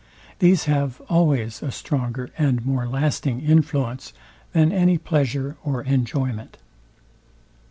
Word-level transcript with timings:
These 0.39 0.65
have 0.65 0.99
always 1.09 1.61
a 1.61 1.69
stronger 1.69 2.31
and 2.35 2.65
more 2.65 2.87
lasting 2.87 3.41
influence 3.41 4.13
than 4.51 4.71
any 4.71 4.97
pleasure 4.97 5.57
or 5.63 5.83
enjoyment. 5.83 6.57